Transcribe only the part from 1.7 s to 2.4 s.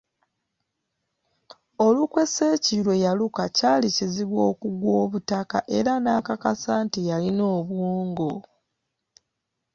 Olukwe